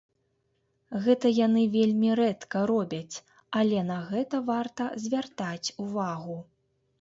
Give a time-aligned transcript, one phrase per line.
[1.07, 3.15] Гэта яны вельмі рэдка робяць,
[3.61, 6.41] але на гэта варта звяртаць увагу.